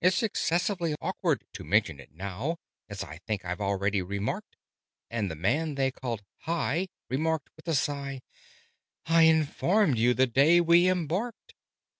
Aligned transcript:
"It's 0.00 0.22
excessively 0.22 0.94
awkward 1.00 1.42
to 1.54 1.64
mention 1.64 1.98
it 1.98 2.12
now 2.12 2.58
As 2.88 3.02
I 3.02 3.18
think 3.26 3.44
I've 3.44 3.60
already 3.60 4.02
remarked." 4.02 4.56
And 5.10 5.28
the 5.28 5.34
man 5.34 5.74
they 5.74 5.90
called 5.90 6.22
"Hi!" 6.42 6.86
replied, 7.08 7.40
with 7.56 7.66
a 7.66 7.74
sigh, 7.74 8.20
"I 9.06 9.22
informed 9.22 9.98
you 9.98 10.14
the 10.14 10.28
day 10.28 10.60
we 10.60 10.88
embarked. 10.88 11.54